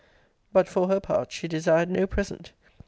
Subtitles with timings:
[0.51, 2.53] But, for her part, she desired no present.